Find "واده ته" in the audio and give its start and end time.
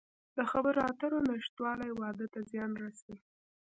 2.01-2.39